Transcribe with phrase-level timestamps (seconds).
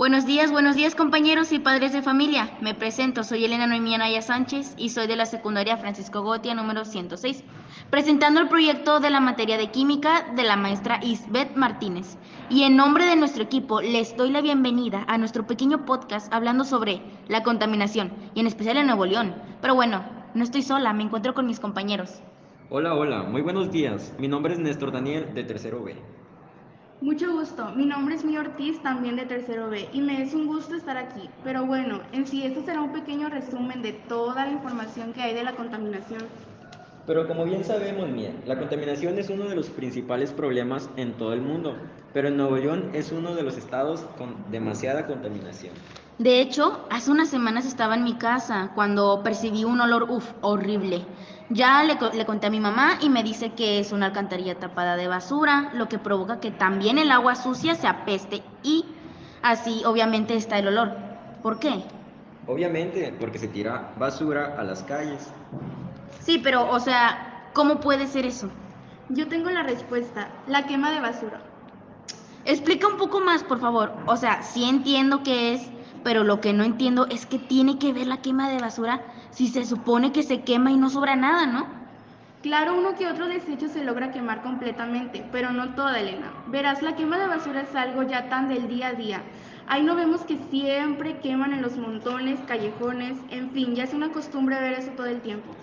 [0.00, 2.56] Buenos días, buenos días compañeros y padres de familia.
[2.62, 6.86] Me presento, soy Elena Noemí Anaya Sánchez y soy de la secundaria Francisco Gotia número
[6.86, 7.44] 106,
[7.90, 12.16] presentando el proyecto de la materia de química de la maestra Isbeth Martínez.
[12.48, 16.64] Y en nombre de nuestro equipo les doy la bienvenida a nuestro pequeño podcast hablando
[16.64, 19.34] sobre la contaminación y en especial en Nuevo León.
[19.60, 22.22] Pero bueno, no estoy sola, me encuentro con mis compañeros.
[22.70, 24.14] Hola, hola, muy buenos días.
[24.18, 26.19] Mi nombre es Néstor Daniel de Tercero B.
[27.02, 30.46] Mucho gusto, mi nombre es Mi Ortiz, también de tercero B, y me es un
[30.46, 31.30] gusto estar aquí.
[31.42, 35.32] Pero bueno, en sí esto será un pequeño resumen de toda la información que hay
[35.32, 36.26] de la contaminación.
[37.06, 41.32] Pero como bien sabemos, Mía, la contaminación es uno de los principales problemas en todo
[41.32, 41.74] el mundo,
[42.12, 45.72] pero en Nuevo León es uno de los estados con demasiada contaminación.
[46.18, 51.06] De hecho, hace unas semanas estaba en mi casa cuando percibí un olor, uff, horrible.
[51.52, 54.96] Ya le, le, conté a mi mamá y me dice que es una alcantarilla tapada
[54.96, 58.84] de basura, lo que provoca que también el agua sucia se apeste y
[59.42, 60.92] así obviamente está el olor.
[61.42, 61.82] ¿Por qué?
[62.46, 65.28] Obviamente, porque se tira basura a las calles.
[66.20, 68.48] Sí, pero, o sea, ¿cómo puede ser eso?
[69.08, 71.40] Yo tengo la respuesta, la quema de basura.
[72.44, 73.92] Explica un poco más, por favor.
[74.06, 75.68] O sea, sí entiendo que es
[76.02, 79.48] pero lo que no entiendo es que tiene que ver la quema de basura si
[79.48, 81.66] se supone que se quema y no sobra nada, ¿no?
[82.42, 86.32] Claro, uno que otro desecho se logra quemar completamente, pero no toda, Elena.
[86.46, 89.22] Verás, la quema de basura es algo ya tan del día a día.
[89.66, 94.10] Ahí no vemos que siempre queman en los montones, callejones, en fin, ya es una
[94.10, 95.54] costumbre ver eso todo el tiempo.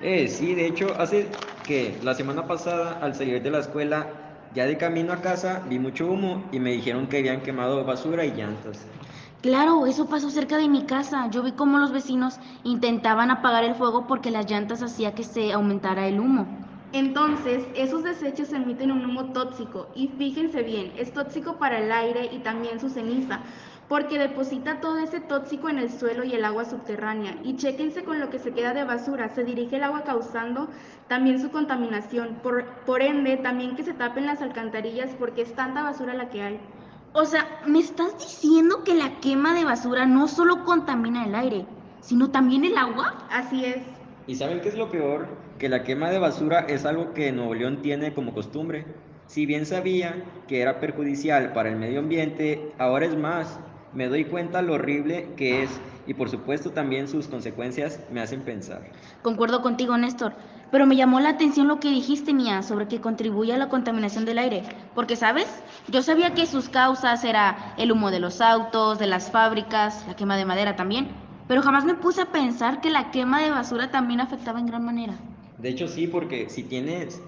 [0.00, 1.28] Eh, sí, de hecho, hace
[1.66, 4.06] que la semana pasada, al salir de la escuela,
[4.54, 8.24] ya de camino a casa vi mucho humo y me dijeron que habían quemado basura
[8.24, 8.86] y llantas.
[9.40, 11.28] Claro, eso pasó cerca de mi casa.
[11.30, 15.52] Yo vi cómo los vecinos intentaban apagar el fuego porque las llantas hacía que se
[15.52, 16.66] aumentara el humo.
[16.92, 22.30] Entonces, esos desechos emiten un humo tóxico y fíjense bien, es tóxico para el aire
[22.32, 23.44] y también su ceniza,
[23.88, 27.38] porque deposita todo ese tóxico en el suelo y el agua subterránea.
[27.42, 30.70] Y chéquense con lo que se queda de basura, se dirige el agua causando
[31.08, 32.40] también su contaminación.
[32.42, 36.42] Por, por ende, también que se tapen las alcantarillas porque es tanta basura la que
[36.42, 36.60] hay.
[37.12, 41.66] O sea, ¿me estás diciendo que la quema de basura no solo contamina el aire,
[42.00, 43.26] sino también el agua?
[43.30, 43.78] Así es.
[44.26, 45.26] ¿Y saben qué es lo peor?
[45.58, 48.84] Que la quema de basura es algo que Nuevo León tiene como costumbre.
[49.26, 53.58] Si bien sabía que era perjudicial para el medio ambiente, ahora es más,
[53.96, 55.70] me doy cuenta lo horrible que es
[56.06, 58.82] y por supuesto también sus consecuencias me hacen pensar.
[59.22, 60.34] Concuerdo contigo, Néstor,
[60.70, 64.26] pero me llamó la atención lo que dijiste, Mía, sobre que contribuye a la contaminación
[64.26, 64.62] del aire,
[64.94, 65.48] porque, ¿sabes?
[65.88, 70.14] Yo sabía que sus causas era el humo de los autos, de las fábricas, la
[70.14, 71.08] quema de madera también,
[71.48, 74.84] pero jamás me puse a pensar que la quema de basura también afectaba en gran
[74.84, 75.14] manera.
[75.56, 77.22] De hecho, sí, porque si tienes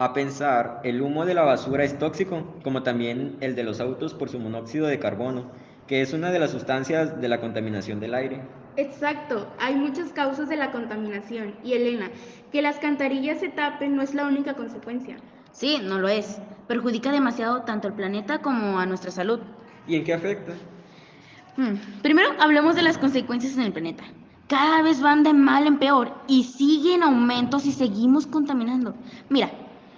[0.00, 4.14] a pensar, el humo de la basura es tóxico, como también el de los autos
[4.14, 5.46] por su monóxido de carbono
[5.88, 8.42] que es una de las sustancias de la contaminación del aire.
[8.76, 11.54] Exacto, hay muchas causas de la contaminación.
[11.64, 12.10] Y Elena,
[12.52, 15.16] que las cantarillas se tapen no es la única consecuencia.
[15.50, 16.40] Sí, no lo es.
[16.68, 19.40] Perjudica demasiado tanto al planeta como a nuestra salud.
[19.88, 20.52] ¿Y en qué afecta?
[21.56, 21.74] Hmm.
[22.02, 24.04] Primero, hablemos de las consecuencias en el planeta.
[24.46, 28.94] Cada vez van de mal en peor y siguen aumento si seguimos contaminando.
[29.28, 29.50] Mira,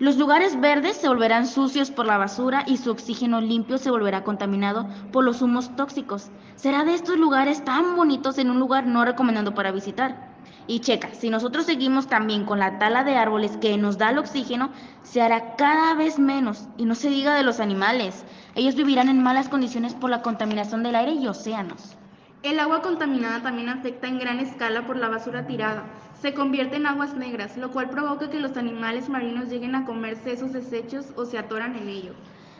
[0.00, 4.24] los lugares verdes se volverán sucios por la basura y su oxígeno limpio se volverá
[4.24, 6.30] contaminado por los humos tóxicos.
[6.56, 10.34] Será de estos lugares tan bonitos en un lugar no recomendando para visitar.
[10.66, 14.18] Y checa, si nosotros seguimos también con la tala de árboles que nos da el
[14.18, 14.70] oxígeno,
[15.04, 16.68] se hará cada vez menos.
[16.76, 18.24] Y no se diga de los animales.
[18.56, 21.96] Ellos vivirán en malas condiciones por la contaminación del aire y océanos.
[22.42, 25.84] El agua contaminada también afecta en gran escala por la basura tirada.
[26.20, 30.32] Se convierte en aguas negras, lo cual provoca que los animales marinos lleguen a comerse
[30.32, 32.16] esos desechos o se atoran en ellos.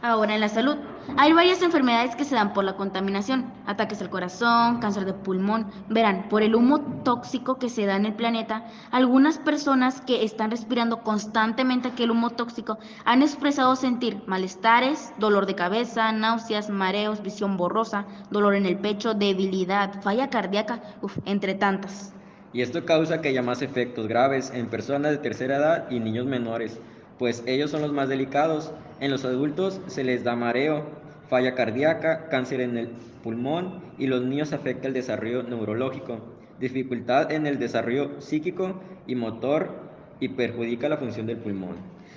[0.00, 0.76] Ahora, en la salud,
[1.16, 5.66] hay varias enfermedades que se dan por la contaminación, ataques al corazón, cáncer de pulmón.
[5.88, 10.52] Verán, por el humo tóxico que se da en el planeta, algunas personas que están
[10.52, 17.56] respirando constantemente aquel humo tóxico han expresado sentir malestares, dolor de cabeza, náuseas, mareos, visión
[17.56, 20.80] borrosa, dolor en el pecho, debilidad, falla cardíaca,
[21.24, 22.14] entre tantas.
[22.52, 26.26] Y esto causa que haya más efectos graves en personas de tercera edad y niños
[26.26, 26.80] menores
[27.18, 28.72] pues ellos son los más delicados.
[29.00, 30.86] En los adultos se les da mareo,
[31.28, 32.88] falla cardíaca, cáncer en el
[33.22, 36.20] pulmón y los niños afecta el desarrollo neurológico,
[36.60, 39.88] dificultad en el desarrollo psíquico y motor
[40.20, 41.76] y perjudica la función del pulmón.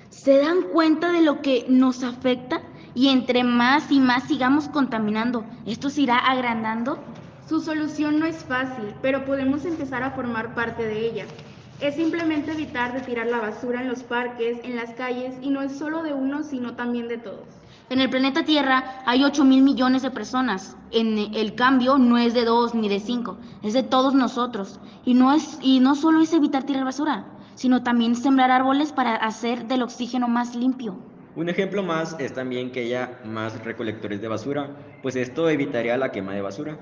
[0.09, 2.61] ¿Se dan cuenta de lo que nos afecta?
[2.93, 6.99] Y entre más y más sigamos contaminando, ¿esto se irá agrandando?
[7.47, 11.25] Su solución no es fácil, pero podemos empezar a formar parte de ella.
[11.81, 15.61] Es simplemente evitar de tirar la basura en los parques, en las calles, y no
[15.61, 17.47] es solo de uno, sino también de todos.
[17.89, 20.77] En el planeta Tierra hay 8 mil millones de personas.
[20.91, 24.79] En el cambio no es de dos ni de cinco, es de todos nosotros.
[25.03, 29.15] Y no, es, y no solo es evitar tirar basura, sino también sembrar árboles para
[29.15, 30.95] hacer del oxígeno más limpio.
[31.35, 34.69] Un ejemplo más es también que haya más recolectores de basura,
[35.01, 36.77] pues esto evitaría la quema de basura.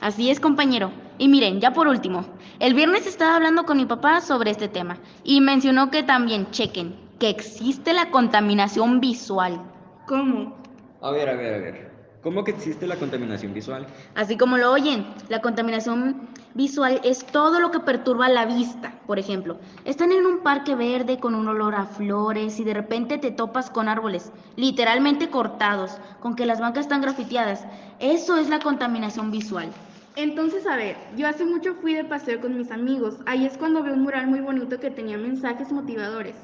[0.00, 0.90] Así es, compañero.
[1.18, 2.24] Y miren, ya por último,
[2.58, 6.96] el viernes estaba hablando con mi papá sobre este tema y mencionó que también chequen
[7.18, 9.60] que existe la contaminación visual.
[10.06, 10.56] ¿Cómo?
[11.02, 11.90] A ver, a ver, a ver.
[12.22, 13.86] ¿Cómo que existe la contaminación visual?
[14.14, 18.94] Así como lo oyen, la contaminación visual es todo lo que perturba la vista.
[19.06, 23.16] Por ejemplo, están en un parque verde con un olor a flores y de repente
[23.16, 27.66] te topas con árboles literalmente cortados, con que las bancas están grafiteadas.
[28.00, 29.70] Eso es la contaminación visual.
[30.16, 33.18] Entonces, a ver, yo hace mucho fui de paseo con mis amigos.
[33.26, 36.36] Ahí es cuando veo un mural muy bonito que tenía mensajes motivadores.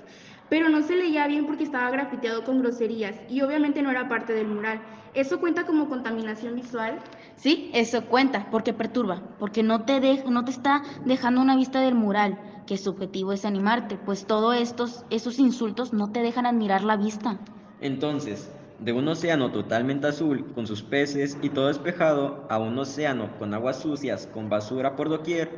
[0.48, 4.32] Pero no se leía bien porque estaba grafiteado con groserías y obviamente no era parte
[4.32, 4.80] del mural.
[5.12, 7.00] ¿Eso cuenta como contaminación visual?
[7.34, 11.80] Sí, eso cuenta, porque perturba, porque no te, de- no te está dejando una vista
[11.80, 16.46] del mural, que su objetivo es animarte, pues todos estos, esos insultos no te dejan
[16.46, 17.38] admirar la vista.
[17.80, 18.48] Entonces,
[18.78, 23.54] de un océano totalmente azul, con sus peces y todo despejado, a un océano con
[23.54, 25.50] aguas sucias, con basura por doquier,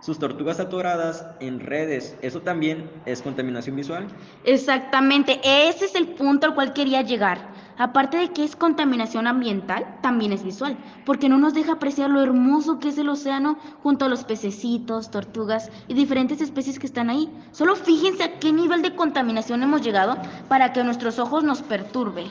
[0.00, 4.06] sus tortugas atoradas en redes, ¿eso también es contaminación visual?
[4.44, 7.54] Exactamente, ese es el punto al cual quería llegar.
[7.76, 10.76] Aparte de que es contaminación ambiental, también es visual,
[11.06, 15.10] porque no nos deja apreciar lo hermoso que es el océano junto a los pececitos,
[15.10, 17.28] tortugas y diferentes especies que están ahí.
[17.50, 20.18] Solo fíjense a qué nivel de contaminación hemos llegado
[20.48, 22.26] para que nuestros ojos nos perturbe.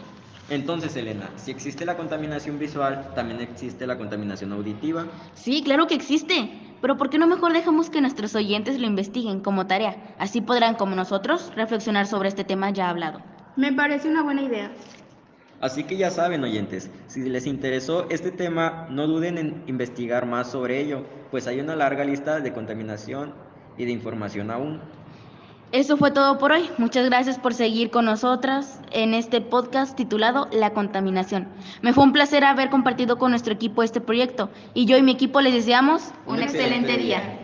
[0.49, 5.05] Entonces, Elena, si existe la contaminación visual, también existe la contaminación auditiva.
[5.33, 6.51] Sí, claro que existe.
[6.81, 10.15] Pero ¿por qué no mejor dejamos que nuestros oyentes lo investiguen como tarea?
[10.19, 13.21] Así podrán, como nosotros, reflexionar sobre este tema ya hablado.
[13.55, 14.69] Me parece una buena idea.
[15.61, 20.51] Así que ya saben, oyentes, si les interesó este tema, no duden en investigar más
[20.51, 23.33] sobre ello, pues hay una larga lista de contaminación
[23.77, 24.81] y de información aún.
[25.73, 26.69] Eso fue todo por hoy.
[26.77, 31.47] Muchas gracias por seguir con nosotras en este podcast titulado La contaminación.
[31.81, 35.13] Me fue un placer haber compartido con nuestro equipo este proyecto y yo y mi
[35.13, 37.42] equipo les deseamos Un excelente día.